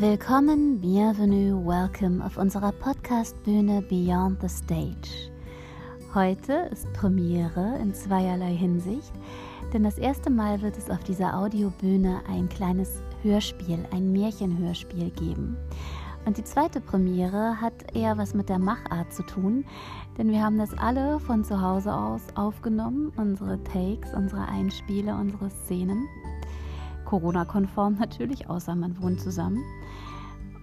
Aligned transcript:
Willkommen, 0.00 0.80
bienvenue, 0.80 1.60
welcome 1.66 2.24
auf 2.24 2.36
unserer 2.36 2.70
Podcast-Bühne 2.70 3.82
Beyond 3.82 4.40
the 4.40 4.48
Stage. 4.48 5.32
Heute 6.14 6.68
ist 6.70 6.92
Premiere 6.92 7.76
in 7.82 7.92
zweierlei 7.92 8.54
Hinsicht, 8.54 9.10
denn 9.72 9.82
das 9.82 9.98
erste 9.98 10.30
Mal 10.30 10.62
wird 10.62 10.78
es 10.78 10.88
auf 10.88 11.02
dieser 11.02 11.36
Audiobühne 11.36 12.20
ein 12.28 12.48
kleines 12.48 13.02
Hörspiel, 13.24 13.80
ein 13.90 14.12
Märchenhörspiel 14.12 15.10
geben. 15.10 15.56
Und 16.26 16.38
die 16.38 16.44
zweite 16.44 16.80
Premiere 16.80 17.60
hat 17.60 17.92
eher 17.92 18.16
was 18.18 18.34
mit 18.34 18.48
der 18.48 18.60
Machart 18.60 19.12
zu 19.12 19.24
tun, 19.24 19.64
denn 20.16 20.30
wir 20.30 20.44
haben 20.44 20.58
das 20.58 20.78
alle 20.78 21.18
von 21.18 21.42
zu 21.42 21.60
Hause 21.60 21.92
aus 21.92 22.22
aufgenommen, 22.36 23.12
unsere 23.16 23.60
Takes, 23.64 24.14
unsere 24.14 24.46
Einspiele, 24.46 25.12
unsere 25.16 25.50
Szenen. 25.50 26.06
Corona-konform 27.04 27.96
natürlich, 27.98 28.48
außer 28.48 28.76
man 28.76 29.02
wohnt 29.02 29.20
zusammen. 29.20 29.64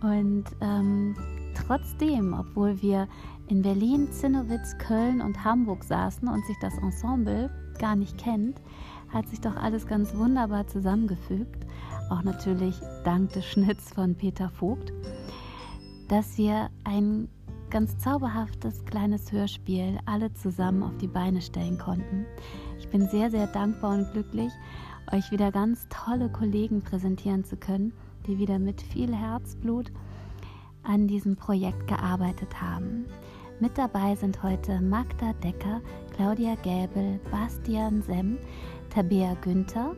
Und 0.02 0.46
ähm, 0.62 1.16
trotzdem, 1.56 2.34
obwohl 2.34 2.82
wir 2.82 3.08
in 3.48 3.62
Berlin, 3.62 4.12
Zinnowitz, 4.12 4.78
Köln 4.78 5.22
und 5.22 5.44
Hamburg 5.44 5.84
saßen 5.84 6.28
und 6.28 6.46
sich 6.46 6.58
das 6.60 6.78
Ensemble 6.78 7.50
gar 7.80 7.96
nicht 7.96 8.18
kennt, 8.18 8.62
hat 9.10 9.28
sich 9.28 9.42
doch 9.42 9.56
alles 9.56 9.88
ganz 9.88 10.16
wunderbar 10.16 10.68
zusammengefügt. 10.68 11.66
Auch 12.10 12.24
natürlich 12.24 12.80
dank 13.04 13.32
des 13.34 13.46
Schnitts 13.46 13.94
von 13.94 14.16
Peter 14.16 14.50
Vogt, 14.50 14.94
dass 16.08 16.38
wir 16.38 16.70
ein 16.84 17.30
ganz 17.70 17.98
zauberhaftes 17.98 18.86
kleines 18.86 19.32
Hörspiel 19.32 20.00
alle 20.06 20.34
zusammen 20.34 20.84
auf 20.84 20.96
die 20.98 21.08
Beine 21.08 21.42
stellen 21.42 21.78
konnten. 21.78 22.26
Ich 22.78 22.90
bin 22.90 23.08
sehr, 23.08 23.32
sehr 23.32 23.48
dankbar 23.48 23.98
und 23.98 24.12
glücklich, 24.12 24.52
euch 25.12 25.32
wieder 25.32 25.52
ganz 25.52 25.88
tolle 25.90 26.30
Kollegen 26.30 26.82
präsentieren 26.82 27.44
zu 27.44 27.58
können, 27.58 27.94
die 28.26 28.38
wieder 28.38 28.60
mit 28.60 28.82
viel 28.82 29.14
Herzblut 29.16 29.92
an 30.84 31.08
diesem 31.08 31.36
Projekt 31.36 31.88
gearbeitet 31.88 32.62
haben. 32.62 33.06
Mit 33.60 33.78
dabei 33.78 34.16
sind 34.16 34.44
heute 34.44 34.82
Magda 34.82 35.34
Decker, 35.44 35.82
Claudia 36.16 36.56
Gäbel, 36.56 37.20
Bastian 37.32 38.02
Semm, 38.02 38.38
Tabea 38.90 39.36
Günther, 39.42 39.96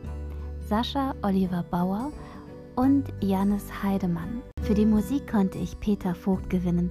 Sascha 0.60 1.14
Oliver 1.22 1.64
Bauer 1.70 2.12
und 2.76 3.12
Janis 3.20 3.66
Heidemann. 3.82 4.42
Für 4.62 4.74
die 4.74 4.86
Musik 4.86 5.26
konnte 5.30 5.58
ich 5.58 5.80
Peter 5.80 6.14
Vogt 6.14 6.48
gewinnen, 6.50 6.90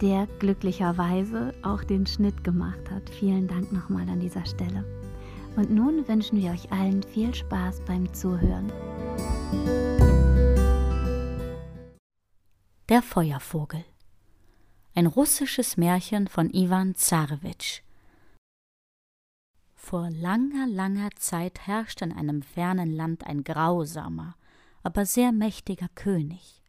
der 0.00 0.28
glücklicherweise 0.38 1.54
auch 1.62 1.82
den 1.82 2.06
Schnitt 2.06 2.44
gemacht 2.44 2.90
hat. 2.90 3.08
Vielen 3.10 3.48
Dank 3.48 3.72
nochmal 3.72 4.08
an 4.08 4.20
dieser 4.20 4.44
Stelle. 4.44 4.84
Und 5.56 5.70
nun 5.70 6.06
wünschen 6.06 6.40
wir 6.40 6.50
euch 6.50 6.70
allen 6.72 7.02
viel 7.02 7.34
Spaß 7.34 7.80
beim 7.86 8.12
Zuhören. 8.12 8.70
Der 12.94 13.02
Feuervogel. 13.02 13.84
Ein 14.94 15.06
russisches 15.06 15.76
Märchen 15.76 16.28
von 16.28 16.48
Iwan 16.50 16.94
Zarewitsch. 16.94 17.82
Vor 19.74 20.10
langer, 20.10 20.68
langer 20.68 21.08
Zeit 21.16 21.66
herrschte 21.66 22.04
in 22.04 22.12
einem 22.12 22.42
fernen 22.42 22.92
Land 22.92 23.26
ein 23.26 23.42
grausamer, 23.42 24.36
aber 24.84 25.06
sehr 25.06 25.32
mächtiger 25.32 25.88
König. 25.96 26.62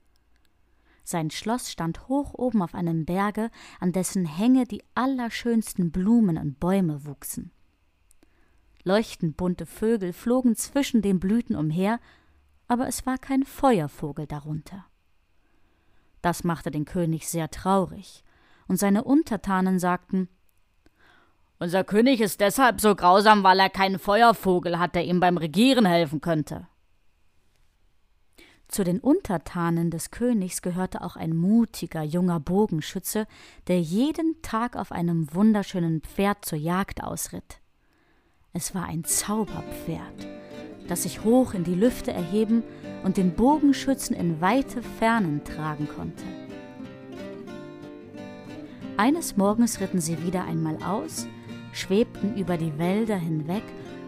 Sein 1.04 1.30
Schloss 1.30 1.72
stand 1.72 2.08
hoch 2.08 2.34
oben 2.34 2.64
auf 2.64 2.74
einem 2.74 3.06
Berge, 3.06 3.52
an 3.80 3.92
dessen 3.92 4.26
Hänge 4.26 4.66
die 4.66 4.82
allerschönsten 4.96 5.92
Blumen 5.92 6.40
und 6.40 6.60
Bäume 6.60 7.06
wuchsen. 7.06 7.52
Leuchtend 8.84 9.38
bunte 9.38 9.68
Vögel 9.68 10.12
flogen 10.12 10.56
zwischen 10.56 11.04
den 11.04 11.20
Blüten 11.20 11.56
umher, 11.56 12.00
aber 12.68 12.88
es 12.88 13.06
war 13.06 13.20
kein 13.20 13.44
Feuervogel 13.44 14.26
darunter. 14.26 14.88
Das 16.26 16.44
machte 16.44 16.72
den 16.72 16.86
König 16.86 17.30
sehr 17.30 17.52
traurig, 17.52 18.24
und 18.68 18.78
seine 18.78 19.04
Untertanen 19.04 19.78
sagten 19.78 20.28
Unser 21.60 21.84
König 21.84 22.20
ist 22.20 22.42
deshalb 22.42 22.82
so 22.82 22.96
grausam, 22.96 23.44
weil 23.44 23.60
er 23.60 23.70
keinen 23.70 24.00
Feuervogel 24.00 24.80
hat, 24.80 24.96
der 24.96 25.06
ihm 25.06 25.20
beim 25.20 25.38
Regieren 25.38 25.86
helfen 25.86 26.22
könnte. 26.22 26.68
Zu 28.68 28.84
den 28.84 29.00
Untertanen 29.00 29.92
des 29.92 30.10
Königs 30.10 30.64
gehörte 30.64 31.04
auch 31.04 31.16
ein 31.16 31.36
mutiger 31.36 32.02
junger 32.02 32.40
Bogenschütze, 32.40 33.28
der 33.68 33.80
jeden 33.80 34.42
Tag 34.42 34.78
auf 34.78 34.92
einem 34.92 35.32
wunderschönen 35.32 36.02
Pferd 36.02 36.44
zur 36.44 36.58
Jagd 36.58 37.04
ausritt. 37.04 37.60
Es 38.52 38.74
war 38.74 38.86
ein 38.86 39.04
Zauberpferd, 39.04 40.26
das 40.88 41.04
sich 41.04 41.24
hoch 41.24 41.54
in 41.54 41.64
die 41.64 41.76
Lüfte 41.76 42.12
erheben 42.12 42.64
und 43.06 43.18
den 43.18 43.36
Bogenschützen 43.36 44.16
in 44.16 44.42
weite 44.42 44.82
Fernen 44.82 45.44
tragen 45.44 45.88
konnte. 45.88 46.24
Eines 48.98 49.38
Morgens 49.38 49.80
ritten 49.80 50.02
sie 50.02 50.24
wieder 50.26 50.46
einmal 50.46 50.78
aus, 50.84 51.28
schwebten 51.72 52.36
über 52.36 52.58
die 52.58 52.78
Wälder 52.80 53.16
hinweg 53.16 53.62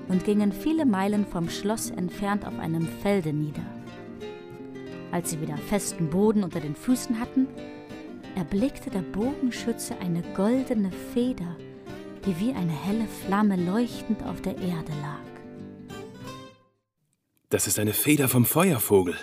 und 0.07 0.25
gingen 0.25 0.51
viele 0.51 0.85
Meilen 0.85 1.27
vom 1.27 1.47
Schloss 1.47 1.91
entfernt 1.91 2.45
auf 2.47 2.57
einem 2.57 2.87
Felde 2.87 3.33
nieder. 3.33 3.65
Als 5.11 5.29
sie 5.29 5.41
wieder 5.41 5.57
festen 5.57 6.09
Boden 6.09 6.43
unter 6.43 6.59
den 6.59 6.75
Füßen 6.75 7.19
hatten, 7.19 7.47
erblickte 8.35 8.89
der 8.89 9.01
Bogenschütze 9.01 9.95
eine 9.99 10.23
goldene 10.35 10.91
Feder, 11.13 11.55
die 12.25 12.39
wie 12.39 12.53
eine 12.53 12.71
helle 12.71 13.07
Flamme 13.07 13.57
leuchtend 13.57 14.23
auf 14.23 14.41
der 14.41 14.57
Erde 14.57 14.91
lag. 15.01 15.26
Das 17.49 17.65
ist 17.65 17.79
eine 17.79 17.93
Feder 17.93 18.27
vom 18.27 18.45
Feuervogel. 18.45 19.15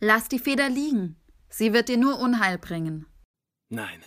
Lass 0.00 0.28
die 0.28 0.38
Feder 0.38 0.68
liegen. 0.68 1.16
Sie 1.48 1.72
wird 1.72 1.88
dir 1.88 1.96
nur 1.96 2.18
Unheil 2.18 2.58
bringen. 2.58 3.06
Nein, 3.70 4.04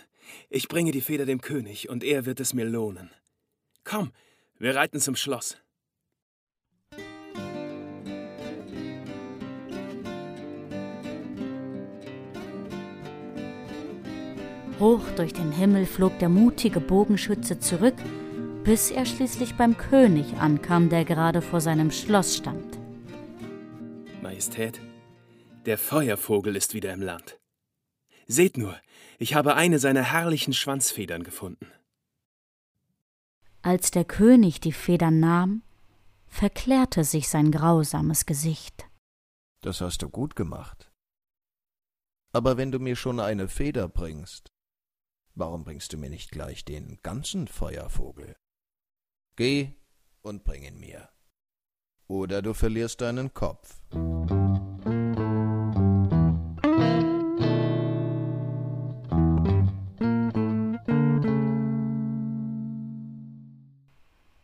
ich 0.48 0.68
bringe 0.68 0.92
die 0.92 1.00
Feder 1.00 1.26
dem 1.26 1.40
König 1.40 1.88
und 1.88 2.04
er 2.04 2.24
wird 2.24 2.40
es 2.40 2.54
mir 2.54 2.64
lohnen. 2.64 3.10
Komm, 3.84 4.12
wir 4.58 4.76
reiten 4.76 5.00
zum 5.00 5.16
Schloss. 5.16 5.56
Hoch 14.78 15.02
durch 15.16 15.32
den 15.32 15.50
Himmel 15.50 15.86
flog 15.86 16.16
der 16.20 16.28
mutige 16.28 16.80
Bogenschütze 16.80 17.58
zurück, 17.58 17.96
bis 18.62 18.92
er 18.92 19.06
schließlich 19.06 19.56
beim 19.56 19.76
König 19.76 20.34
ankam, 20.34 20.88
der 20.88 21.04
gerade 21.04 21.42
vor 21.42 21.60
seinem 21.60 21.90
Schloss 21.90 22.36
stand. 22.36 22.67
Majestät, 24.22 24.80
der 25.66 25.78
Feuervogel 25.78 26.56
ist 26.56 26.74
wieder 26.74 26.92
im 26.92 27.02
Land. 27.02 27.38
Seht 28.26 28.56
nur, 28.56 28.76
ich 29.18 29.34
habe 29.34 29.54
eine 29.54 29.78
seiner 29.78 30.02
herrlichen 30.02 30.52
Schwanzfedern 30.52 31.22
gefunden. 31.24 31.70
Als 33.62 33.90
der 33.90 34.04
König 34.04 34.60
die 34.60 34.72
Federn 34.72 35.20
nahm, 35.20 35.62
verklärte 36.26 37.04
sich 37.04 37.28
sein 37.28 37.50
grausames 37.50 38.26
Gesicht. 38.26 38.86
Das 39.62 39.80
hast 39.80 40.02
du 40.02 40.10
gut 40.10 40.36
gemacht. 40.36 40.90
Aber 42.32 42.56
wenn 42.56 42.70
du 42.70 42.78
mir 42.78 42.96
schon 42.96 43.20
eine 43.20 43.48
Feder 43.48 43.88
bringst, 43.88 44.52
Warum 45.38 45.62
bringst 45.62 45.92
du 45.92 45.98
mir 45.98 46.10
nicht 46.10 46.32
gleich 46.32 46.64
den 46.64 47.00
ganzen 47.02 47.46
Feuervogel? 47.46 48.34
Geh 49.36 49.72
und 50.20 50.42
bring 50.42 50.64
ihn 50.64 50.80
mir. 50.80 51.10
Oder 52.08 52.40
du 52.40 52.54
verlierst 52.54 53.02
deinen 53.02 53.34
Kopf. 53.34 53.80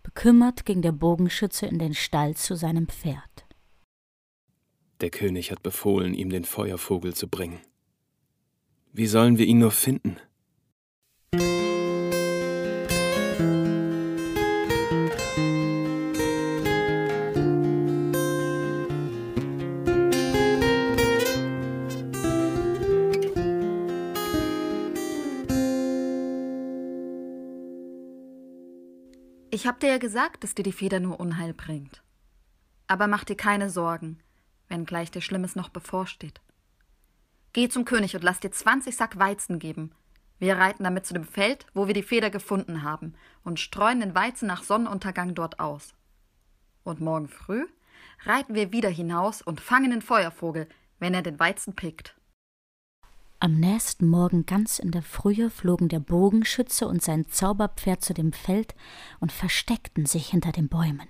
Bekümmert 0.03 0.65
ging 0.67 0.83
der 0.83 0.93
Bogenschütze 0.93 1.67
in 1.67 1.79
den 1.79 1.95
Stall 1.95 2.35
zu 2.35 2.55
seinem 2.55 2.87
Pferd. 2.87 3.47
Der 5.01 5.11
König 5.11 5.51
hat 5.51 5.63
befohlen, 5.63 6.15
ihm 6.15 6.31
den 6.31 6.45
Feuervogel 6.45 7.15
zu 7.15 7.29
bringen. 7.29 7.61
Wie 8.93 9.07
sollen 9.07 9.39
wir 9.39 9.47
ihn 9.47 9.59
nur 9.59 9.71
finden? 9.71 10.19
Ich 29.65 29.69
hab 29.69 29.81
dir 29.81 29.89
ja 29.89 29.97
gesagt, 29.97 30.45
dass 30.45 30.55
dir 30.55 30.63
die 30.63 30.73
Feder 30.73 31.01
nur 31.01 31.19
Unheil 31.19 31.55
bringt. 31.55 32.03
Aber 32.87 33.07
mach 33.07 33.25
dir 33.25 33.35
keine 33.35 33.71
Sorgen, 33.71 34.19
wenn 34.69 34.85
gleich 34.85 35.11
dir 35.11 35.23
Schlimmes 35.23 35.57
noch 35.57 35.71
bevorsteht. 35.71 36.43
Geh 37.55 37.71
zum 37.71 37.87
König 37.87 38.15
und 38.15 38.23
lass 38.23 38.41
dir 38.41 38.51
zwanzig 38.51 38.95
Sack 38.95 39.19
Weizen 39.19 39.59
geben. 39.59 39.93
Wir 40.39 40.59
reiten 40.59 40.85
damit 40.85 41.07
zu 41.07 41.15
dem 41.15 41.25
Feld, 41.25 41.65
wo 41.73 41.87
wir 41.87 41.95
die 41.95 42.03
Feder 42.03 42.29
gefunden 42.29 42.83
haben, 42.83 43.15
und 43.43 43.59
streuen 43.59 44.01
den 44.01 44.15
Weizen 44.15 44.47
nach 44.47 44.65
Sonnenuntergang 44.65 45.35
dort 45.35 45.61
aus. 45.61 45.95
Und 46.83 47.01
morgen 47.01 47.29
früh 47.29 47.65
reiten 48.27 48.55
wir 48.55 48.71
wieder 48.71 48.91
hinaus 48.91 49.41
und 49.41 49.63
fangen 49.63 49.93
den 49.93 50.03
Feuervogel, 50.03 50.69
wenn 50.99 51.15
er 51.15 51.23
den 51.23 51.41
Weizen 51.41 51.75
pickt. 51.75 52.15
Am 53.45 53.61
nächsten 53.61 54.09
Morgen 54.09 54.47
ganz 54.47 54.79
in 54.79 54.91
der 54.91 55.03
Frühe 55.03 55.51
flogen 55.51 55.91
der 55.91 56.01
Bogenschütze 56.01 56.89
und 56.89 57.03
sein 57.03 57.29
Zauberpferd 57.29 58.03
zu 58.03 58.15
dem 58.15 58.33
Feld 58.33 58.75
und 59.21 59.33
versteckten 59.33 60.07
sich 60.07 60.29
hinter 60.29 60.51
den 60.51 60.69
Bäumen. 60.69 61.07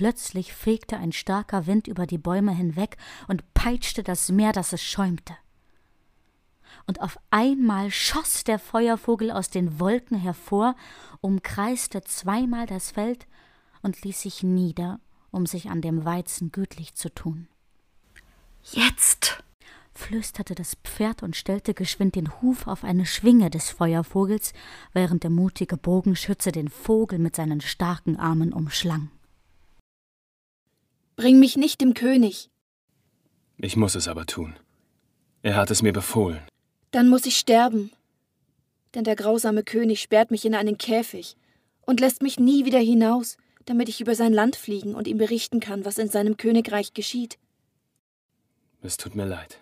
Plötzlich 0.00 0.54
fegte 0.54 0.96
ein 0.96 1.12
starker 1.12 1.66
Wind 1.66 1.86
über 1.86 2.06
die 2.06 2.16
Bäume 2.16 2.54
hinweg 2.54 2.96
und 3.28 3.44
peitschte 3.52 4.02
das 4.02 4.30
Meer, 4.32 4.52
dass 4.52 4.72
es 4.72 4.82
schäumte. 4.82 5.36
Und 6.86 7.02
auf 7.02 7.18
einmal 7.28 7.90
schoss 7.90 8.42
der 8.44 8.58
Feuervogel 8.58 9.30
aus 9.30 9.50
den 9.50 9.78
Wolken 9.78 10.16
hervor, 10.18 10.74
umkreiste 11.20 12.00
zweimal 12.00 12.64
das 12.64 12.92
Feld 12.92 13.26
und 13.82 14.02
ließ 14.02 14.22
sich 14.22 14.42
nieder, 14.42 15.00
um 15.32 15.44
sich 15.44 15.68
an 15.68 15.82
dem 15.82 16.06
Weizen 16.06 16.50
gütlich 16.50 16.94
zu 16.94 17.12
tun. 17.12 17.46
Jetzt! 18.72 19.44
flüsterte 19.92 20.54
das 20.54 20.78
Pferd 20.82 21.22
und 21.22 21.36
stellte 21.36 21.74
geschwind 21.74 22.14
den 22.14 22.40
Huf 22.40 22.66
auf 22.66 22.84
eine 22.84 23.04
Schwinge 23.04 23.50
des 23.50 23.68
Feuervogels, 23.68 24.54
während 24.94 25.24
der 25.24 25.30
mutige 25.30 25.76
Bogenschütze 25.76 26.52
den 26.52 26.70
Vogel 26.70 27.18
mit 27.18 27.36
seinen 27.36 27.60
starken 27.60 28.16
Armen 28.16 28.54
umschlang. 28.54 29.10
Bring 31.20 31.38
mich 31.38 31.58
nicht 31.58 31.82
dem 31.82 31.92
König. 31.92 32.48
Ich 33.58 33.76
muss 33.76 33.94
es 33.94 34.08
aber 34.08 34.24
tun. 34.24 34.56
Er 35.42 35.54
hat 35.54 35.70
es 35.70 35.82
mir 35.82 35.92
befohlen. 35.92 36.40
Dann 36.92 37.10
muss 37.10 37.26
ich 37.26 37.36
sterben. 37.36 37.90
Denn 38.94 39.04
der 39.04 39.16
grausame 39.16 39.62
König 39.62 40.00
sperrt 40.00 40.30
mich 40.30 40.46
in 40.46 40.54
einen 40.54 40.78
Käfig 40.78 41.36
und 41.82 42.00
lässt 42.00 42.22
mich 42.22 42.40
nie 42.40 42.64
wieder 42.64 42.78
hinaus, 42.78 43.36
damit 43.66 43.90
ich 43.90 44.00
über 44.00 44.14
sein 44.14 44.32
Land 44.32 44.56
fliegen 44.56 44.94
und 44.94 45.06
ihm 45.06 45.18
berichten 45.18 45.60
kann, 45.60 45.84
was 45.84 45.98
in 45.98 46.08
seinem 46.08 46.38
Königreich 46.38 46.94
geschieht. 46.94 47.36
Es 48.80 48.96
tut 48.96 49.14
mir 49.14 49.26
leid. 49.26 49.58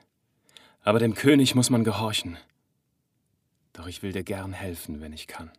Aber 0.82 1.00
dem 1.00 1.16
König 1.16 1.56
muss 1.56 1.70
man 1.70 1.82
gehorchen. 1.82 2.38
Doch 3.72 3.88
ich 3.88 4.05
will 4.05 4.12
dir 4.12 4.22
gern 4.22 4.52
helfen, 4.52 5.00
wenn 5.00 5.12
ich 5.12 5.26
kann. 5.26 5.50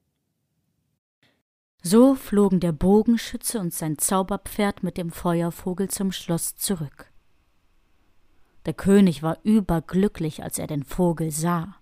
So 1.81 2.13
flogen 2.15 2.59
der 2.59 2.73
Bogenschütze 2.73 3.59
und 3.59 3.73
sein 3.73 3.97
Zauberpferd 3.97 4.83
mit 4.83 4.97
dem 4.97 5.11
Feuervogel 5.11 5.89
zum 5.89 6.11
Schloss 6.11 6.55
zurück. 6.57 7.11
Der 8.65 8.73
König 8.73 9.23
war 9.23 9.37
überglücklich, 9.43 10.43
als 10.43 10.59
er 10.59 10.67
den 10.67 10.83
Vogel 10.83 11.31
sah, 11.31 11.75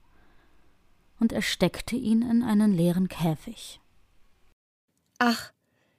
und 1.19 1.33
er 1.33 1.41
steckte 1.41 1.95
ihn 1.95 2.21
in 2.21 2.43
einen 2.43 2.71
leeren 2.71 3.07
Käfig. 3.07 3.81
Ach, 5.17 5.51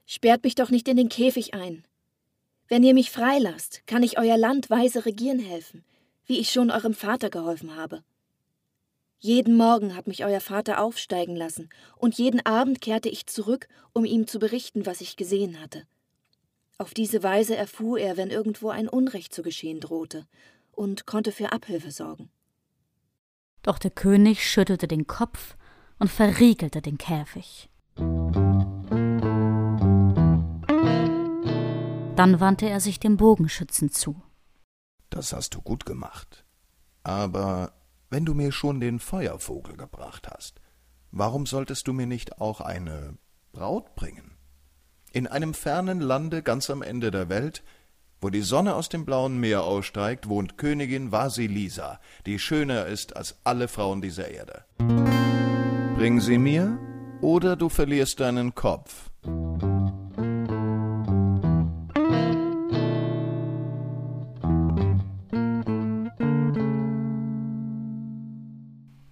sperrt 0.07 0.45
mich 0.45 0.55
doch 0.55 0.71
nicht 0.71 0.87
in 0.87 0.97
den 0.97 1.09
Käfig 1.09 1.55
ein. 1.55 1.85
Wenn 2.69 2.85
ihr 2.85 2.95
mich 2.95 3.11
freilasst, 3.11 3.83
kann 3.87 4.05
ich 4.05 4.19
euer 4.19 4.37
Land 4.37 4.71
weise 4.71 5.07
regieren 5.07 5.41
helfen, 5.41 5.85
wie 6.27 6.39
ich 6.39 6.51
schon 6.53 6.71
eurem 6.71 6.95
Vater 6.95 7.31
geholfen 7.31 7.75
habe. 7.75 8.05
Jeden 9.21 9.57
Morgen 9.57 9.97
hat 9.97 10.07
mich 10.07 10.25
euer 10.25 10.41
Vater 10.41 10.81
aufsteigen 10.81 11.35
lassen, 11.35 11.69
und 11.97 12.17
jeden 12.17 12.45
Abend 12.47 12.81
kehrte 12.81 13.09
ich 13.09 13.27
zurück, 13.27 13.67
um 13.93 14.05
ihm 14.05 14.29
zu 14.29 14.39
berichten, 14.39 14.87
was 14.87 15.01
ich 15.01 15.17
gesehen 15.17 15.61
hatte. 15.61 15.83
Auf 16.79 16.95
diese 16.95 17.25
Weise 17.25 17.57
erfuhr 17.57 17.99
er, 17.99 18.17
wenn 18.17 18.31
irgendwo 18.31 18.71
ein 18.71 18.89
Unrecht 18.89 19.35
zu 19.35 19.43
geschehen 19.43 19.81
drohte, 19.81 20.27
und 20.71 21.07
konnte 21.07 21.33
für 21.33 21.51
Abhilfe 21.51 21.91
sorgen. 21.91 22.31
Doch 23.63 23.81
der 23.81 23.91
König 23.91 24.49
schüttelte 24.49 24.87
den 24.87 25.09
Kopf 25.09 25.57
und 25.99 26.09
verriegelte 26.09 26.81
den 26.81 26.97
Käfig. 26.97 27.69
Dann 32.15 32.41
wandte 32.41 32.69
er 32.69 32.79
sich 32.79 33.01
dem 33.01 33.17
Bogenschützen 33.17 33.91
zu. 33.91 34.23
Das 35.11 35.33
hast 35.33 35.55
du 35.55 35.63
gut 35.63 35.85
gemacht. 35.87 36.45
Aber 37.03 37.73
wenn 38.11 38.25
du 38.25 38.35
mir 38.35 38.53
schon 38.53 38.81
den 38.81 38.99
Feuervogel 38.99 39.77
gebracht 39.77 40.29
hast, 40.29 40.61
warum 41.11 41.47
solltest 41.47 41.87
du 41.87 41.93
mir 41.93 42.07
nicht 42.07 42.41
auch 42.41 42.61
eine 42.61 43.17
Braut 43.53 43.95
bringen? 43.95 44.37
In 45.13 45.27
einem 45.27 45.55
fernen 45.55 46.01
Lande 46.01 46.43
ganz 46.43 46.71
am 46.71 46.83
Ende 46.83 47.11
der 47.11 47.29
Welt, 47.29 47.63
wo 48.21 48.31
die 48.31 48.43
Sonne 48.43 48.75
aus 48.75 48.89
dem 48.89 49.05
blauen 49.05 49.39
Meer 49.39 49.63
aussteigt, 49.65 50.29
wohnt 50.29 50.59
Königin 50.59 51.13
Vasilisa, 51.13 52.01
die 52.27 52.39
schöner 52.39 52.87
ist 52.87 53.17
als 53.17 53.37
alle 53.45 53.69
Frauen 53.69 54.03
dieser 54.03 54.29
Erde. 54.29 54.65
Bring 55.97 56.21
sie 56.21 56.39
mir, 56.39 56.79
oder 57.21 57.57
du 57.57 57.69
verlierst 57.69 58.21
deinen 58.21 58.55
Kopf. 58.55 59.11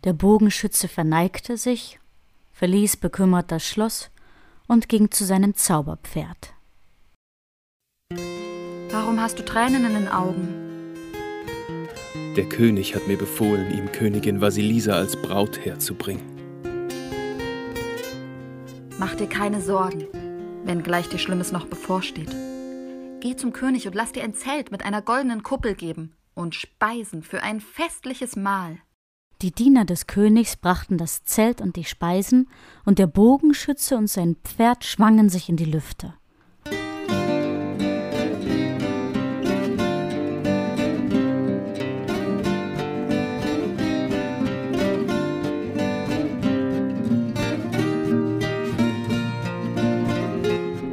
Der 0.06 0.12
Bogenschütze 0.12 0.86
verneigte 0.86 1.56
sich, 1.56 1.98
verließ 2.52 2.96
bekümmert 2.98 3.50
das 3.50 3.66
Schloss 3.66 4.12
und 4.68 4.88
ging 4.88 5.10
zu 5.10 5.24
seinem 5.24 5.56
Zauberpferd. 5.56 6.54
Warum 8.90 9.20
hast 9.20 9.40
du 9.40 9.44
Tränen 9.44 9.84
in 9.84 9.94
den 9.94 10.06
Augen? 10.06 10.54
Der 12.36 12.48
König 12.48 12.94
hat 12.94 13.08
mir 13.08 13.18
befohlen, 13.18 13.76
ihm 13.76 13.90
Königin 13.90 14.40
Vasilisa 14.40 14.92
als 14.92 15.20
Braut 15.20 15.64
herzubringen. 15.64 16.22
Mach 19.00 19.16
dir 19.16 19.28
keine 19.28 19.60
Sorgen, 19.60 20.06
wenn 20.62 20.84
gleich 20.84 21.08
dir 21.08 21.18
Schlimmes 21.18 21.50
noch 21.50 21.66
bevorsteht. 21.66 22.30
Geh 23.18 23.34
zum 23.34 23.52
König 23.52 23.88
und 23.88 23.96
lass 23.96 24.12
dir 24.12 24.22
ein 24.22 24.34
Zelt 24.34 24.70
mit 24.70 24.84
einer 24.84 25.02
goldenen 25.02 25.42
Kuppel 25.42 25.74
geben 25.74 26.14
und 26.34 26.54
Speisen 26.54 27.24
für 27.24 27.42
ein 27.42 27.60
festliches 27.60 28.36
Mahl. 28.36 28.78
Die 29.46 29.52
Diener 29.52 29.84
des 29.84 30.08
Königs 30.08 30.56
brachten 30.56 30.98
das 30.98 31.22
Zelt 31.22 31.60
und 31.60 31.76
die 31.76 31.84
Speisen, 31.84 32.48
und 32.84 32.98
der 32.98 33.06
Bogenschütze 33.06 33.96
und 33.96 34.10
sein 34.10 34.34
Pferd 34.42 34.84
schwangen 34.84 35.28
sich 35.28 35.48
in 35.48 35.56
die 35.56 35.66
Lüfte. 35.66 36.14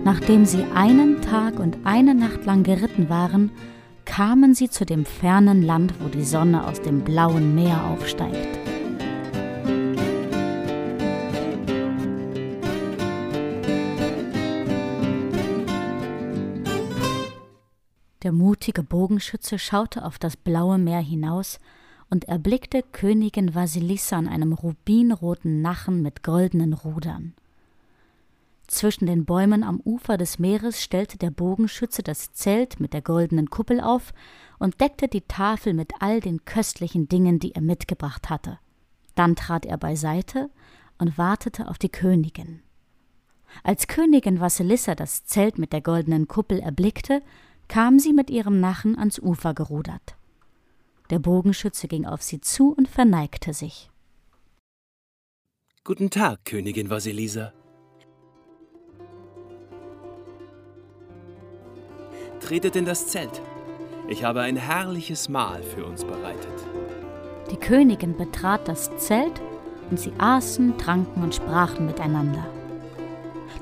Nachdem 0.03 0.45
sie 0.45 0.63
einen 0.75 1.23
Tag 1.23 1.57
und 1.59 1.79
eine 1.85 2.13
Nacht 2.13 2.45
lang 2.45 2.61
geritten 2.61 3.09
waren, 3.09 3.49
kamen 4.15 4.53
sie 4.53 4.69
zu 4.69 4.85
dem 4.85 5.05
fernen 5.05 5.63
Land, 5.63 5.95
wo 5.99 6.07
die 6.07 6.23
Sonne 6.23 6.67
aus 6.67 6.79
dem 6.79 7.03
blauen 7.03 7.55
Meer 7.55 7.83
aufsteigt. 7.85 8.59
Der 18.21 18.31
mutige 18.31 18.83
Bogenschütze 18.83 19.57
schaute 19.57 20.05
auf 20.05 20.19
das 20.19 20.37
blaue 20.37 20.77
Meer 20.77 21.01
hinaus 21.01 21.57
und 22.11 22.25
erblickte 22.25 22.83
Königin 22.83 23.55
Vasilissa 23.55 24.19
an 24.19 24.27
einem 24.27 24.53
rubinroten 24.53 25.63
Nachen 25.63 26.03
mit 26.03 26.21
goldenen 26.21 26.73
Rudern. 26.73 27.33
Zwischen 28.73 29.05
den 29.05 29.23
Bäumen 29.23 29.63
am 29.63 29.79
Ufer 29.85 30.17
des 30.17 30.39
Meeres 30.39 30.81
stellte 30.81 31.19
der 31.19 31.29
Bogenschütze 31.29 32.01
das 32.01 32.33
Zelt 32.33 32.79
mit 32.79 32.93
der 32.93 33.03
goldenen 33.03 33.51
Kuppel 33.51 33.79
auf 33.79 34.15
und 34.57 34.81
deckte 34.81 35.07
die 35.07 35.21
Tafel 35.21 35.75
mit 35.75 35.91
all 35.99 36.21
den 36.21 36.43
köstlichen 36.43 37.07
Dingen, 37.07 37.37
die 37.37 37.53
er 37.53 37.61
mitgebracht 37.61 38.31
hatte. 38.31 38.57
Dann 39.13 39.35
trat 39.35 39.67
er 39.67 39.77
beiseite 39.77 40.49
und 40.97 41.19
wartete 41.19 41.67
auf 41.67 41.77
die 41.77 41.89
Königin. 41.89 42.63
Als 43.61 43.85
Königin 43.85 44.39
Vasilissa 44.39 44.95
das 44.95 45.23
Zelt 45.23 45.59
mit 45.59 45.71
der 45.71 45.81
goldenen 45.81 46.27
Kuppel 46.27 46.59
erblickte, 46.59 47.21
kam 47.67 47.99
sie 47.99 48.11
mit 48.11 48.31
ihrem 48.31 48.59
Nachen 48.59 48.97
ans 48.97 49.19
Ufer 49.19 49.53
gerudert. 49.53 50.15
Der 51.11 51.19
Bogenschütze 51.19 51.87
ging 51.87 52.07
auf 52.07 52.23
sie 52.23 52.41
zu 52.41 52.73
und 52.73 52.87
verneigte 52.87 53.53
sich. 53.53 53.91
Guten 55.83 56.09
Tag, 56.09 56.43
Königin 56.45 56.89
Vasilisa. 56.89 57.53
Tretet 62.53 62.75
in 62.75 62.85
das 62.85 63.07
Zelt. 63.07 63.41
Ich 64.07 64.23
habe 64.23 64.41
ein 64.41 64.57
herrliches 64.57 65.27
Mahl 65.27 65.63
für 65.63 65.85
uns 65.85 66.03
bereitet. 66.03 66.53
Die 67.49 67.57
Königin 67.57 68.15
betrat 68.15 68.67
das 68.67 68.95
Zelt 68.97 69.41
und 69.89 69.99
sie 69.99 70.13
aßen, 70.19 70.77
tranken 70.77 71.23
und 71.23 71.33
sprachen 71.33 71.87
miteinander. 71.87 72.45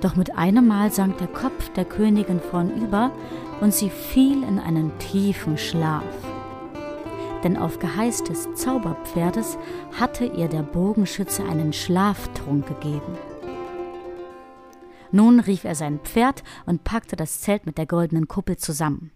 Doch 0.02 0.18
mit 0.18 0.38
einem 0.38 0.68
Mal 0.68 0.92
sank 0.92 1.20
der 1.20 1.28
Kopf 1.28 1.70
der 1.70 1.86
Königin 1.86 2.42
vornüber 2.42 3.12
und 3.62 3.74
sie 3.74 3.90
fiel 3.90 4.44
in 4.44 4.60
einen 4.60 4.92
tiefen 5.00 5.58
Schlaf. 5.58 6.04
Denn 7.46 7.56
auf 7.56 7.80
Geheiß 7.80 8.26
des 8.26 8.54
Zauberpferdes 8.56 9.58
hatte 9.98 10.26
ihr 10.26 10.50
der 10.50 10.64
Bogenschütze 10.64 11.46
einen 11.46 11.72
Schlaftrunk 11.72 12.68
gegeben. 12.68 13.31
Nun 15.12 15.40
rief 15.40 15.66
er 15.66 15.76
sein 15.76 16.00
Pferd 16.00 16.44
und 16.66 16.84
packte 16.84 17.16
das 17.16 17.42
Zelt 17.42 17.66
mit 17.66 17.78
der 17.78 17.86
goldenen 17.86 18.28
Kuppel 18.28 18.58
zusammen. 18.58 19.12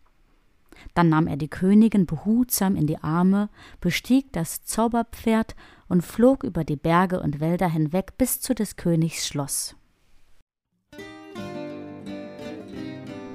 Dann 0.94 1.10
nahm 1.10 1.28
er 1.28 1.38
die 1.38 1.48
Königin 1.48 2.06
behutsam 2.06 2.76
in 2.76 2.86
die 2.86 3.02
Arme, 3.02 3.50
bestieg 3.80 4.32
das 4.34 4.64
Zauberpferd 4.66 5.56
und 5.88 6.02
flog 6.04 6.44
über 6.44 6.64
die 6.64 6.76
Berge 6.76 7.22
und 7.22 7.40
Wälder 7.40 7.70
hinweg 7.70 8.18
bis 8.18 8.42
zu 8.42 8.54
des 8.54 8.76
Königs 8.76 9.28
Schloss. 9.28 9.76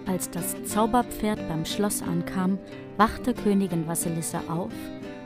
Als 0.06 0.28
das 0.30 0.64
Zauberpferd 0.64 1.48
beim 1.48 1.64
Schloss 1.64 2.02
ankam, 2.02 2.58
wachte 2.96 3.32
Königin 3.32 3.86
Vassilissa 3.86 4.42
auf 4.48 4.72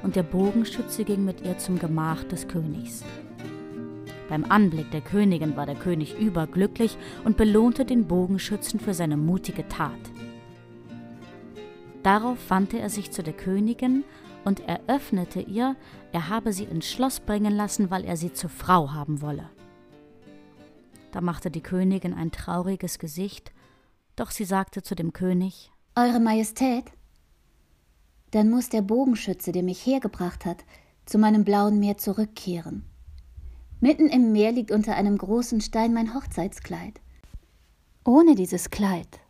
und 0.03 0.15
der 0.15 0.23
Bogenschütze 0.23 1.05
ging 1.05 1.25
mit 1.25 1.41
ihr 1.41 1.59
zum 1.59 1.79
Gemach 1.79 2.23
des 2.25 2.47
Königs. 2.47 3.03
Beim 4.29 4.45
Anblick 4.45 4.91
der 4.91 5.03
Königin 5.03 5.57
war 5.57 5.67
der 5.67 5.75
König 5.75 6.19
überglücklich 6.19 6.97
und 7.25 7.37
belohnte 7.37 7.85
den 7.85 8.07
Bogenschützen 8.07 8.81
für 8.81 8.95
seine 8.95 9.17
mutige 9.17 9.69
Tat. 9.69 9.93
Darauf 12.03 12.39
wandte 12.49 12.79
er 12.79 12.91
sich 12.91 13.11
zu 13.11 13.23
der 13.23 13.35
Königin 13.35 14.05
und 14.45 14.61
eröffnete 14.61 15.41
ihr, 15.41 15.77
er 16.13 16.29
habe 16.29 16.53
sie 16.53 16.65
ins 16.65 16.91
Schloss 16.91 17.21
bringen 17.21 17.55
lassen, 17.55 17.91
weil 17.91 18.05
er 18.05 18.17
sie 18.17 18.33
zur 18.33 18.51
Frau 18.51 18.93
haben 18.93 19.21
wolle. 19.21 19.51
Da 21.13 21.21
machte 21.21 21.51
die 21.51 21.63
Königin 21.63 22.13
ein 22.13 22.31
trauriges 22.31 22.99
Gesicht, 22.99 23.53
doch 24.17 24.31
sie 24.31 24.45
sagte 24.45 24.83
zu 24.83 24.95
dem 24.95 25.13
König 25.13 25.71
Eure 25.97 26.21
Majestät, 26.21 26.85
dann 28.33 28.51
muss 28.51 28.69
der 28.69 28.83
Bogenschütze, 28.83 29.53
der 29.53 29.63
mich 29.63 29.87
hergebracht 29.87 30.45
hat, 30.45 30.65
zu 31.07 31.19
meinem 31.19 31.45
blauen 31.45 31.79
Meer 31.79 31.99
zurückkehren. 31.99 32.85
Mitten 33.85 34.09
im 34.09 34.33
Meer 34.33 34.51
liegt 34.51 34.71
unter 34.71 34.97
einem 34.97 35.19
großen 35.19 35.61
Stein 35.61 35.93
mein 35.93 36.15
Hochzeitskleid. 36.15 37.03
Ohne 38.03 38.35
dieses 38.35 38.71
Kleid 38.71 39.21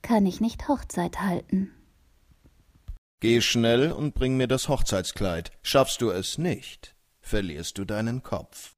kann 0.00 0.24
ich 0.24 0.40
nicht 0.40 0.66
Hochzeit 0.66 1.20
halten. 1.20 1.72
Geh 3.20 3.42
schnell 3.42 3.92
und 3.92 4.14
bring 4.14 4.38
mir 4.38 4.48
das 4.48 4.70
Hochzeitskleid. 4.70 5.50
Schaffst 5.60 6.00
du 6.00 6.08
es 6.08 6.38
nicht, 6.38 6.96
verlierst 7.20 7.76
du 7.76 7.84
deinen 7.84 8.22
Kopf. 8.22 8.72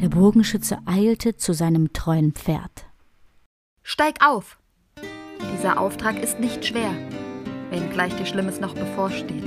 Der 0.00 0.08
Bogenschütze 0.08 0.78
eilte 0.86 1.36
zu 1.36 1.52
seinem 1.52 1.92
treuen 1.92 2.30
Pferd. 2.30 2.86
Steig 3.82 4.24
auf! 4.24 4.59
Dieser 5.60 5.78
Auftrag 5.78 6.18
ist 6.22 6.40
nicht 6.40 6.64
schwer, 6.64 6.90
wenngleich 7.68 8.16
dir 8.16 8.24
Schlimmes 8.24 8.60
noch 8.60 8.72
bevorsteht. 8.72 9.44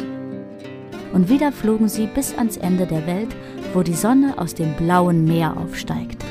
Und 1.11 1.27
wieder 1.27 1.51
flogen 1.51 1.89
sie 1.89 2.05
bis 2.05 2.37
ans 2.37 2.55
Ende 2.57 2.85
der 2.85 3.07
Welt, 3.07 3.35
wo 3.73 3.81
die 3.81 3.95
Sonne 3.95 4.37
aus 4.37 4.53
dem 4.53 4.75
blauen 4.75 5.25
Meer 5.25 5.57
aufsteigt. 5.57 6.23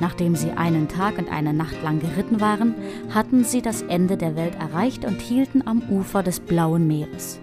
Nachdem 0.00 0.34
sie 0.34 0.50
einen 0.50 0.88
Tag 0.88 1.16
und 1.16 1.30
eine 1.30 1.52
Nacht 1.52 1.80
lang 1.84 2.00
geritten 2.00 2.40
waren, 2.40 2.74
hatten 3.14 3.44
sie 3.44 3.62
das 3.62 3.82
Ende 3.82 4.16
der 4.16 4.34
Welt 4.34 4.56
erreicht 4.56 5.04
und 5.04 5.20
hielten 5.20 5.64
am 5.64 5.80
Ufer 5.88 6.24
des 6.24 6.40
blauen 6.40 6.88
Meeres. 6.88 7.38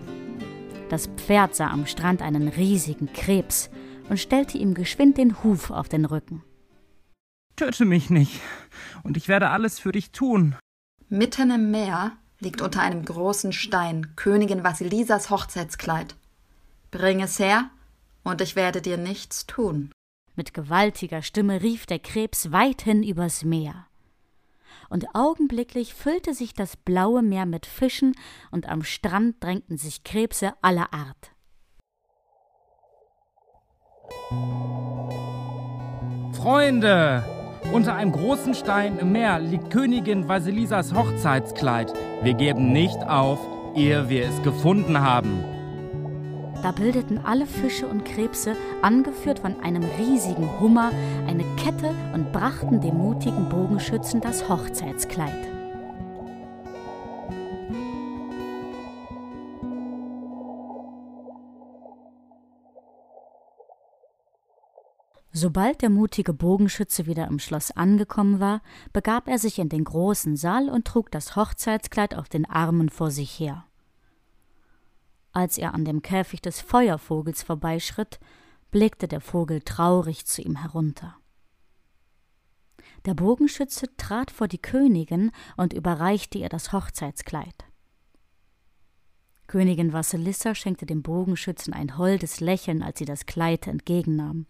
Das 0.90 1.08
Pferd 1.16 1.56
sah 1.56 1.68
am 1.68 1.86
Strand 1.86 2.22
einen 2.22 2.50
riesigen 2.50 3.08
Krebs 3.14 3.70
und 4.10 4.20
stellte 4.20 4.58
ihm 4.58 4.74
geschwind 4.74 5.18
den 5.18 5.42
Huf 5.42 5.72
auf 5.72 5.88
den 5.88 6.04
Rücken. 6.04 6.44
Töte 7.56 7.86
mich 7.86 8.10
nicht, 8.10 8.42
und 9.04 9.16
ich 9.16 9.28
werde 9.28 9.50
alles 9.50 9.80
für 9.80 9.92
dich 9.92 10.12
tun. 10.12 10.56
Mitten 11.10 11.52
im 11.52 11.70
Meer 11.70 12.14
liegt 12.40 12.62
unter 12.62 12.82
einem 12.82 13.06
großen 13.06 13.54
Stein 13.54 14.16
Königin 14.16 14.64
Vasilisas 14.64 15.30
Hochzeitskleid. 15.30 16.16
Bring 16.90 17.22
es 17.22 17.38
her, 17.38 17.70
und 18.24 18.42
ich 18.42 18.56
werde 18.56 18.82
dir 18.82 18.98
nichts 18.98 19.46
tun. 19.46 19.92
Mit 20.36 20.54
gewaltiger 20.54 21.22
Stimme 21.22 21.62
rief 21.62 21.86
der 21.86 22.00
Krebs 22.00 22.52
weithin 22.52 23.04
übers 23.04 23.44
Meer. 23.44 23.86
Und 24.90 25.06
augenblicklich 25.14 25.94
füllte 25.94 26.34
sich 26.34 26.54
das 26.54 26.76
blaue 26.76 27.22
Meer 27.22 27.46
mit 27.46 27.68
Fischen, 27.68 28.16
und 28.50 28.68
am 28.68 28.84
Strand 28.84 29.44
drängten 29.44 29.78
sich 29.78 30.04
Krebse 30.04 30.54
aller 30.62 30.92
Art. 30.92 31.32
Freunde! 36.36 37.43
Unter 37.72 37.96
einem 37.96 38.12
großen 38.12 38.54
Stein 38.54 39.00
im 39.00 39.12
Meer 39.12 39.40
liegt 39.40 39.72
Königin 39.72 40.28
Vasilisas 40.28 40.94
Hochzeitskleid. 40.94 41.94
Wir 42.22 42.34
geben 42.34 42.72
nicht 42.72 42.98
auf, 43.08 43.40
ehe 43.76 44.10
wir 44.10 44.26
es 44.28 44.44
gefunden 44.44 45.00
haben. 45.00 45.44
Da 46.62 46.72
bildeten 46.72 47.20
alle 47.26 47.46
Fische 47.46 47.88
und 47.88 48.06
Krebse, 48.06 48.56
angeführt 48.82 49.40
von 49.40 49.60
einem 49.62 49.84
riesigen 50.00 50.50
Hummer, 50.60 50.92
eine 51.28 51.44
Kette 51.58 51.90
und 52.14 52.32
brachten 52.32 52.80
dem 52.80 52.98
mutigen 52.98 53.50
Bogenschützen 53.50 54.22
das 54.22 54.48
Hochzeitskleid. 54.48 55.53
Sobald 65.44 65.82
der 65.82 65.90
mutige 65.90 66.32
Bogenschütze 66.32 67.06
wieder 67.06 67.28
im 67.28 67.38
Schloss 67.38 67.72
angekommen 67.72 68.40
war, 68.40 68.62
begab 68.94 69.28
er 69.28 69.38
sich 69.38 69.60
in 69.60 69.68
den 69.68 69.84
großen 69.84 70.38
Saal 70.38 70.70
und 70.70 70.88
trug 70.88 71.12
das 71.12 71.36
Hochzeitskleid 71.36 72.16
auf 72.16 72.30
den 72.30 72.50
Armen 72.50 72.88
vor 72.88 73.12
sich 73.12 73.42
her. 73.42 73.66
Als 75.34 75.58
er 75.58 75.74
an 75.74 75.84
dem 75.84 76.02
Käfig 76.02 76.42
des 76.42 76.62
Feuervogels 76.62 77.44
vorbeischritt, 77.44 78.22
blickte 78.72 79.10
der 79.10 79.20
Vogel 79.20 79.60
traurig 79.60 80.26
zu 80.26 80.42
ihm 80.42 80.56
herunter. 80.56 81.18
Der 83.04 83.14
Bogenschütze 83.14 83.88
trat 83.98 84.32
vor 84.32 84.48
die 84.48 84.62
Königin 84.62 85.34
und 85.58 85.74
überreichte 85.74 86.38
ihr 86.38 86.48
das 86.48 86.72
Hochzeitskleid. 86.72 87.66
Königin 89.48 89.92
Vassilissa 89.92 90.56
schenkte 90.56 90.86
dem 90.86 91.02
Bogenschützen 91.04 91.74
ein 91.74 91.98
holdes 91.98 92.40
Lächeln, 92.40 92.82
als 92.82 93.00
sie 93.00 93.06
das 93.06 93.26
Kleid 93.26 93.68
entgegennahm. 93.68 94.46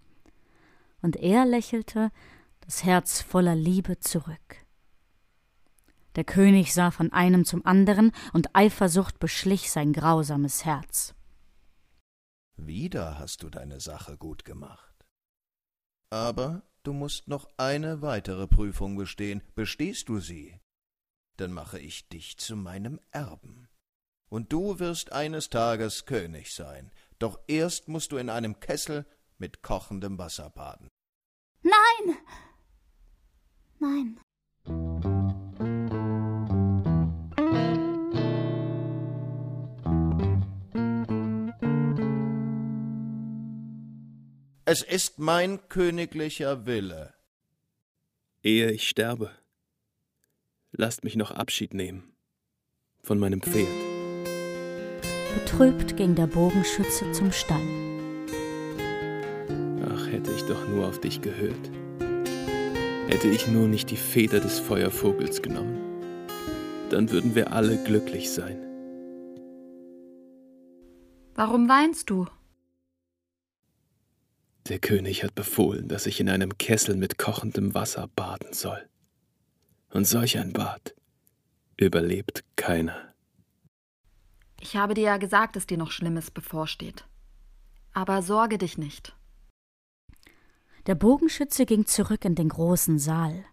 Und 1.04 1.18
er 1.18 1.46
lächelte, 1.46 2.12
das 2.62 2.84
Herz 2.84 3.22
voller 3.22 3.56
Liebe, 3.56 4.00
zurück. 4.00 4.66
Der 6.16 6.24
König 6.24 6.74
sah 6.74 6.92
von 6.92 7.12
einem 7.12 7.44
zum 7.44 7.66
anderen, 7.66 8.12
und 8.32 8.56
Eifersucht 8.56 9.20
beschlich 9.20 9.70
sein 9.70 9.94
grausames 9.94 10.64
Herz. 10.64 11.14
Wieder 12.56 13.20
hast 13.20 13.44
du 13.44 13.50
deine 13.50 13.80
Sache 13.80 14.18
gut 14.18 14.46
gemacht. 14.46 15.06
Aber 16.10 16.64
du 16.84 16.94
musst 16.94 17.28
noch 17.28 17.50
eine 17.58 18.02
weitere 18.02 18.48
Prüfung 18.48 18.96
bestehen. 18.96 19.42
Bestehst 19.56 20.08
du 20.08 20.20
sie, 20.20 20.60
dann 21.38 21.52
mache 21.52 21.80
ich 21.80 22.08
dich 22.08 22.38
zu 22.38 22.56
meinem 22.56 23.00
Erben. 23.12 23.68
Und 24.30 24.54
du 24.54 24.80
wirst 24.80 25.12
eines 25.12 25.50
Tages 25.50 26.06
König 26.06 26.54
sein. 26.54 26.92
Doch 27.20 27.40
erst 27.48 27.88
musst 27.88 28.12
du 28.12 28.18
in 28.18 28.30
einem 28.30 28.60
Kessel 28.60 29.06
mit 29.38 29.64
kochendem 29.64 30.18
Wasser 30.18 30.50
baden. 30.50 30.90
Nein! 31.64 32.18
Nein. 33.80 34.20
Es 44.66 44.82
ist 44.82 45.20
mein 45.20 45.70
königlicher 45.70 46.66
Wille. 46.66 47.14
Ehe 48.42 48.72
ich 48.72 48.90
sterbe, 48.90 49.32
lasst 50.72 51.04
mich 51.04 51.16
noch 51.16 51.32
Abschied 51.32 51.74
nehmen 51.74 52.14
von 53.02 53.20
meinem 53.20 53.42
Pferd. 53.42 53.68
Betrübt 55.36 55.96
ging 55.96 56.16
der 56.16 56.28
Bogenschütze 56.28 57.12
zum 57.12 57.32
Stall. 57.32 57.93
Hätte 60.14 60.32
ich 60.32 60.44
doch 60.44 60.68
nur 60.68 60.88
auf 60.88 61.02
dich 61.02 61.22
gehört. 61.22 61.72
Hätte 63.08 63.30
ich 63.30 63.48
nur 63.48 63.68
nicht 63.68 63.90
die 63.90 63.98
Feder 63.98 64.40
des 64.40 64.60
Feuervogels 64.60 65.42
genommen, 65.42 65.80
dann 66.92 67.10
würden 67.10 67.34
wir 67.34 67.52
alle 67.52 67.84
glücklich 67.84 68.30
sein. 68.30 68.60
Warum 71.34 71.68
weinst 71.68 72.12
du? 72.12 72.28
Der 74.68 74.78
König 74.78 75.24
hat 75.24 75.34
befohlen, 75.34 75.88
dass 75.88 76.06
ich 76.06 76.20
in 76.20 76.30
einem 76.30 76.60
Kessel 76.60 76.96
mit 76.96 77.18
kochendem 77.18 77.74
Wasser 77.74 78.08
baden 78.16 78.54
soll. 78.54 78.88
Und 79.90 80.06
solch 80.06 80.38
ein 80.38 80.54
Bad 80.54 80.94
überlebt 81.76 82.44
keiner. 82.56 83.16
Ich 84.62 84.76
habe 84.76 84.94
dir 84.94 85.06
ja 85.06 85.18
gesagt, 85.18 85.56
dass 85.56 85.66
dir 85.66 85.80
noch 85.80 85.90
Schlimmes 85.90 86.30
bevorsteht. 86.30 87.04
Aber 87.94 88.22
sorge 88.22 88.60
dich 88.60 88.78
nicht. 88.78 89.16
Der 90.86 90.96
Bogenschütze 90.96 91.66
ging 91.66 91.86
zurück 91.86 92.26
in 92.26 92.36
den 92.36 92.50
großen 92.50 93.00
Saal. 93.00 93.46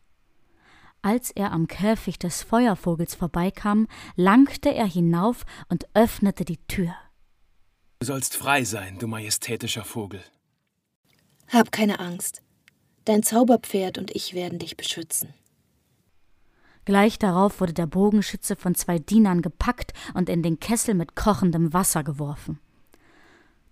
Als 1.02 1.30
er 1.30 1.52
am 1.52 1.66
Käfig 1.66 2.18
des 2.18 2.42
Feuervogels 2.42 3.14
vorbeikam, 3.14 3.87
langte 4.16 4.75
er 4.75 4.87
hinauf 4.87 5.46
und 5.68 5.87
öffnete 5.94 6.44
die 6.44 6.58
Tür. 6.66 6.94
Du 8.00 8.06
sollst 8.06 8.37
frei 8.37 8.64
sein, 8.64 8.99
du 8.99 9.06
majestätischer 9.06 9.84
Vogel. 9.84 10.22
Hab 11.49 11.72
keine 11.72 12.00
Angst. 12.00 12.42
Dein 13.04 13.22
Zauberpferd 13.22 13.99
und 13.99 14.10
ich 14.14 14.34
werden 14.34 14.58
dich 14.58 14.76
beschützen. 14.76 15.32
Gleich 16.84 17.18
darauf 17.18 17.60
wurde 17.60 17.72
der 17.72 17.87
Bogenschütze 17.87 18.56
von 18.56 18.75
zwei 18.75 18.99
Dienern 18.99 19.42
gepackt 19.42 19.92
und 20.14 20.28
in 20.28 20.42
den 20.42 20.60
Kessel 20.60 20.94
mit 20.94 21.14
kochendem 21.14 21.72
Wasser 21.72 22.02
geworfen. 22.02 22.58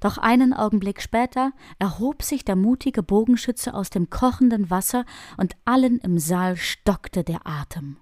Doch 0.01 0.19
einen 0.19 0.53
Augenblick 0.53 1.03
später 1.03 1.53
erhob 1.79 2.23
sich 2.23 2.45
der 2.45 2.57
mutige 2.57 3.03
Bogenschütze 3.03 3.75
aus 3.75 3.91
dem 3.91 4.11
kochenden 4.11 4.71
Wasser 4.71 5.05
und 5.37 5.57
allen 5.65 5.99
im 5.99 6.19
Saal 6.19 6.57
stockte 6.57 7.25
der 7.25 7.47
Atem. 7.47 7.97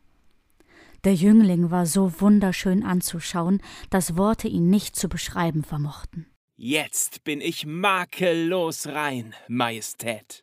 Der 1.04 1.14
Jüngling 1.14 1.70
war 1.70 1.86
so 1.86 2.20
wunderschön 2.20 2.82
anzuschauen, 2.82 3.62
dass 3.90 4.16
Worte 4.16 4.48
ihn 4.48 4.68
nicht 4.68 4.96
zu 4.96 5.08
beschreiben 5.08 5.62
vermochten. 5.62 6.26
Jetzt 6.56 7.22
bin 7.22 7.40
ich 7.40 7.66
makellos 7.66 8.88
rein, 8.88 9.34
Majestät. 9.46 10.42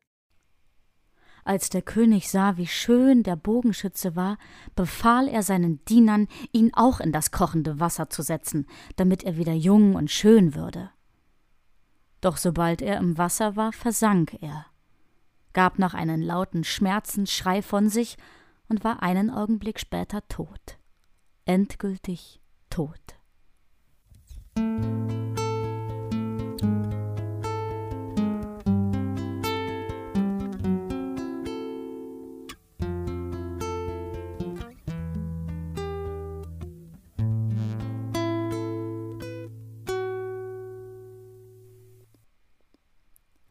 Als 1.44 1.70
der 1.70 1.82
König 1.82 2.30
sah, 2.30 2.56
wie 2.56 2.68
schön 2.68 3.24
der 3.24 3.36
Bogenschütze 3.36 4.16
war, 4.16 4.38
befahl 4.76 5.28
er 5.28 5.44
seinen 5.44 5.84
Dienern, 5.86 6.28
ihn 6.54 6.72
auch 6.74 7.00
in 7.02 7.12
das 7.12 7.32
kochende 7.32 7.80
Wasser 7.80 8.10
zu 8.10 8.22
setzen, 8.22 8.66
damit 8.96 9.24
er 9.24 9.36
wieder 9.36 9.54
jung 9.54 9.96
und 9.96 10.10
schön 10.10 10.56
würde. 10.56 10.92
Doch 12.24 12.38
sobald 12.38 12.82
er 12.82 13.00
im 13.00 13.18
Wasser 13.18 13.58
war, 13.58 13.74
versank 13.74 14.42
er, 14.42 14.66
gab 15.52 15.78
noch 15.78 15.94
einen 15.94 16.22
lauten 16.22 16.64
Schmerzensschrei 16.64 17.62
von 17.62 17.90
sich 17.90 18.16
und 18.70 18.86
war 18.86 19.04
einen 19.04 19.30
Augenblick 19.30 19.78
später 19.78 20.26
tot. 20.30 20.78
Endgültig 21.44 22.40
tot. 22.70 23.02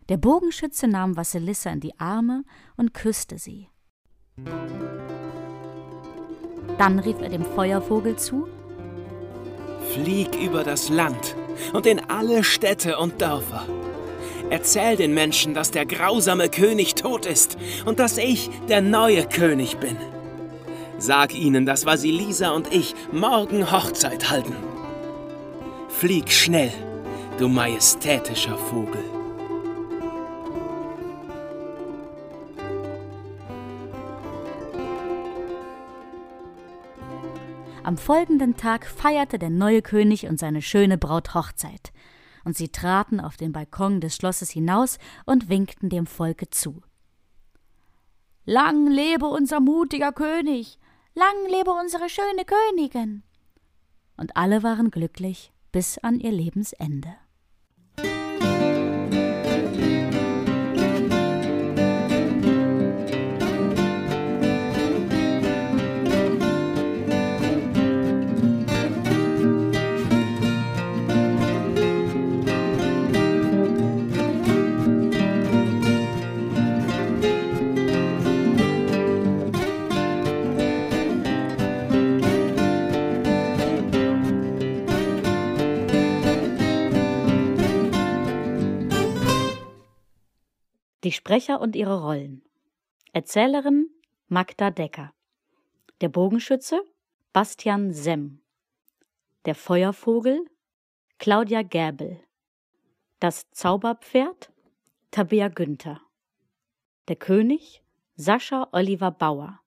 Der 0.09 0.17
Bogenschütze 0.17 0.89
nahm 0.89 1.17
Vassilissa 1.17 1.71
in 1.71 1.81
die 1.81 1.99
Arme 1.99 2.45
und 2.77 2.93
küsste 2.95 3.39
sie. 3.39 3.69
Dann 6.79 6.99
rief 6.99 7.21
er 7.21 7.29
dem 7.29 7.45
Feuervogel 7.45 8.17
zu 8.17 8.49
Flieg 9.93 10.35
über 10.41 10.65
das 10.65 10.89
Land 10.89 11.37
und 11.73 11.87
in 11.87 12.01
alle 12.09 12.45
Städte 12.45 12.99
und 12.99 13.21
Dörfer. 13.21 13.67
Erzähl 14.49 14.97
den 14.97 15.13
Menschen, 15.13 15.55
dass 15.55 15.71
der 15.71 15.87
grausame 15.87 16.49
König 16.49 16.95
tot 16.95 17.27
ist 17.27 17.57
und 17.85 17.99
dass 17.99 18.17
ich 18.19 18.51
der 18.69 18.81
neue 18.81 19.27
König 19.27 19.79
bin. 19.79 19.97
Sag 20.99 21.35
ihnen, 21.35 21.67
dass 21.67 21.85
Vasilisa 21.85 22.51
und 22.51 22.73
ich 22.73 22.95
morgen 23.13 23.71
Hochzeit 23.71 24.31
halten. 24.31 24.57
Flieg 25.89 26.31
schnell, 26.31 26.73
du 27.39 27.49
majestätischer 27.49 28.57
Vogel. 28.57 29.22
Am 37.85 37.97
folgenden 37.99 38.57
Tag 38.57 38.87
feierte 38.87 39.41
der 39.41 39.51
neue 39.51 39.83
König 39.83 40.29
und 40.29 40.39
seine 40.39 40.63
schöne 40.63 40.99
Braut 40.99 41.35
Hochzeit, 41.35 41.93
und 42.45 42.57
sie 42.57 42.69
traten 42.69 43.19
auf 43.19 43.37
den 43.37 43.53
Balkon 43.53 44.01
des 44.01 44.15
Schlosses 44.15 44.51
hinaus 44.51 44.99
und 45.27 45.49
winkten 45.49 45.89
dem 45.89 46.07
Volke 46.07 46.49
zu. 46.49 46.83
Lang 48.45 48.87
lebe 48.87 49.27
unser 49.27 49.59
mutiger 49.59 50.13
König, 50.13 50.79
lang 51.15 51.35
lebe 51.49 51.73
unsere 51.73 52.09
schöne 52.09 52.45
Königin. 52.45 53.25
Und 54.17 54.37
alle 54.37 54.63
waren 54.63 54.93
glücklich 54.93 55.53
bis 55.73 55.99
an 55.99 56.21
ihr 56.21 56.33
Lebensende. 56.33 57.17
Die 91.13 91.17
Sprecher 91.17 91.61
und 91.61 91.77
ihre 91.77 92.01
Rollen. 92.01 92.41
Erzählerin 93.13 93.91
Magda 94.29 94.71
Decker. 94.71 95.13
Der 96.01 96.09
Bogenschütze 96.09 96.81
Bastian 97.35 97.93
Semm. 97.93 98.41
Der 99.45 99.55
Feuervogel 99.55 100.47
Claudia 101.19 101.61
Gäbel. 101.61 102.19
Das 103.21 103.51
Zauberpferd 103.51 104.51
Tabea 105.11 105.49
Günther. 105.49 106.01
Der 107.09 107.17
König 107.17 107.83
Sascha 108.17 108.71
Oliver 108.73 109.11
Bauer. 109.11 109.61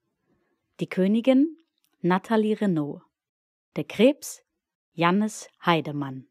Die 0.79 0.89
Königin 0.89 1.57
Nathalie 2.01 2.59
Renault. 2.59 3.03
Der 3.75 3.83
Krebs 3.83 4.41
Jannis 4.93 5.47
Heidemann. 5.63 6.25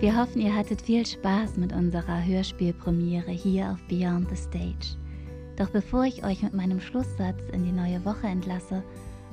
Wir 0.00 0.16
hoffen, 0.16 0.40
ihr 0.40 0.54
hattet 0.54 0.80
viel 0.80 1.04
Spaß 1.04 1.56
mit 1.56 1.72
unserer 1.72 2.24
Hörspielpremiere 2.24 3.32
hier 3.32 3.72
auf 3.72 3.82
Beyond 3.88 4.28
the 4.30 4.36
Stage. 4.36 4.96
Doch 5.56 5.70
bevor 5.70 6.04
ich 6.04 6.24
euch 6.24 6.40
mit 6.44 6.54
meinem 6.54 6.78
Schlusssatz 6.78 7.42
in 7.52 7.64
die 7.64 7.72
neue 7.72 8.04
Woche 8.04 8.28
entlasse, 8.28 8.84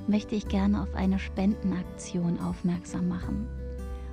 möchte 0.07 0.33
ich 0.33 0.47
gerne 0.47 0.81
auf 0.81 0.95
eine 0.95 1.19
Spendenaktion 1.19 2.39
aufmerksam 2.39 3.07
machen. 3.07 3.47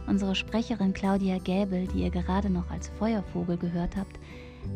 Unsere 0.07 0.35
Sprecherin 0.35 0.93
Claudia 0.93 1.39
Gäbel, 1.39 1.87
die 1.87 2.03
ihr 2.03 2.11
gerade 2.11 2.51
noch 2.51 2.71
als 2.71 2.91
Feuervogel 2.99 3.57
gehört 3.57 3.97
habt, 3.97 4.21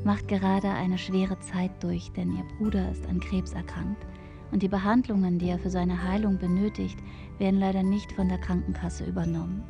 macht 0.03 0.29
gerade 0.29 0.71
eine 0.71 0.97
schwere 0.97 1.39
Zeit 1.41 1.73
durch, 1.81 2.11
denn 2.13 2.35
ihr 2.35 2.45
Bruder 2.57 2.91
ist 2.91 3.07
an 3.07 3.21
Krebs 3.21 3.53
erkrankt 3.53 4.07
und 4.51 4.63
die 4.63 4.69
Behandlungen, 4.69 5.39
die 5.39 5.51
er 5.51 5.59
für 5.59 5.71
seine 5.71 6.03
Heilung 6.03 6.39
benötigt, 6.39 6.99
werden 7.37 7.61
leider 7.61 7.83
nicht 7.83 8.13
von 8.13 8.31
der 8.31 8.39
Krankenkasse 8.39 9.05
übernommen. 9.05 9.63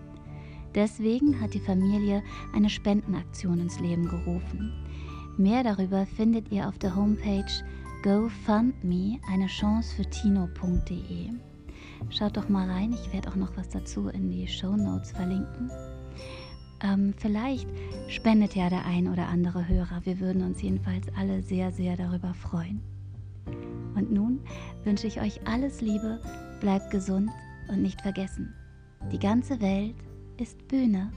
Deswegen 0.77 1.41
hat 1.41 1.55
die 1.55 1.61
Familie 1.61 2.23
eine 2.55 2.69
Spendenaktion 2.69 3.59
ins 3.61 3.81
Leben 3.81 4.07
gerufen. 4.07 4.73
Mehr 5.39 5.65
darüber 5.65 6.05
findet 6.05 6.53
ihr 6.53 6.69
auf 6.69 6.79
der 6.79 6.95
Homepage 6.95 7.51
GoFundMe 8.03 9.19
eine 9.33 9.47
Chance 9.47 9.97
für 9.97 10.09
Tino.de. 10.09 11.31
Schaut 12.11 12.37
doch 12.37 12.51
mal 12.51 12.71
rein, 12.71 12.93
ich 12.93 13.12
werde 13.12 13.31
auch 13.31 13.37
noch 13.37 13.57
was 13.57 13.71
dazu 13.71 14.09
in 14.09 14.31
die 14.31 14.47
Show 14.47 14.77
Notes 14.77 15.12
verlinken. 15.12 15.71
Ähm, 16.83 17.15
vielleicht 17.17 17.67
spendet 18.09 18.55
ja 18.55 18.69
der 18.69 18.85
ein 18.85 19.09
oder 19.09 19.29
andere 19.29 19.67
Hörer. 19.67 20.03
Wir 20.05 20.21
würden 20.21 20.43
uns 20.43 20.61
jedenfalls 20.61 21.07
alle 21.17 21.43
sehr, 21.43 21.73
sehr 21.73 21.97
darüber 21.97 22.35
freuen. 22.35 22.83
Und 23.95 24.12
nun 24.12 24.41
wünsche 24.85 25.07
ich 25.07 25.23
euch 25.23 25.41
alles 25.47 25.81
Liebe, 25.81 26.21
bleibt 26.61 26.91
gesund 26.91 27.31
und 27.69 27.81
nicht 27.81 28.03
vergessen, 28.03 28.55
die 29.11 29.19
ganze 29.19 29.61
Welt 29.62 29.97
ist 30.40 30.68
Bühne. 30.68 31.12